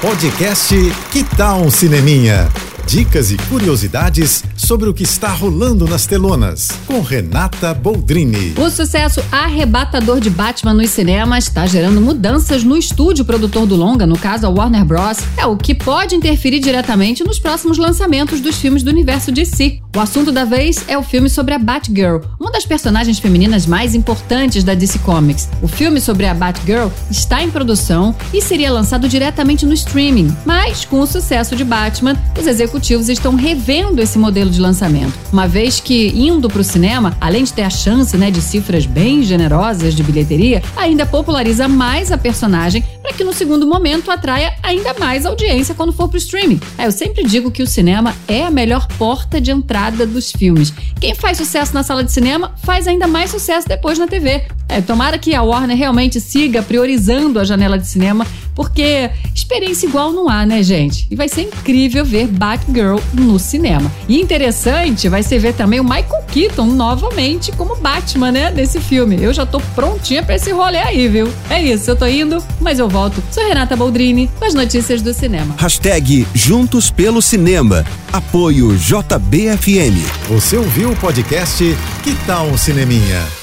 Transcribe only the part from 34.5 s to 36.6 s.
de lançamento, uma vez que indo para